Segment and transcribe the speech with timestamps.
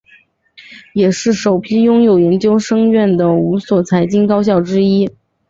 [0.95, 5.11] 也是首批拥有研究生院的五所财经高校之一。